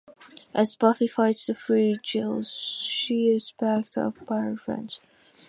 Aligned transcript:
As 0.55 0.73
Buffy 0.73 1.05
fights 1.05 1.45
to 1.45 1.53
free 1.53 1.99
Giles 2.01 2.51
she 2.57 3.27
is 3.27 3.51
backed 3.59 3.99
up 3.99 4.25
by 4.25 4.39
her 4.39 4.57
friends. 4.57 4.99